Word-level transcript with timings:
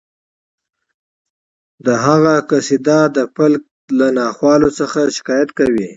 د 1.85 1.87
هغه 2.05 2.33
قصیده 2.49 2.99
د 3.15 3.17
فلک 3.35 3.63
له 3.99 4.07
ناخوالو 4.19 4.69
څخه 4.79 4.99
شکایت 5.17 5.49
کوي 5.59 5.87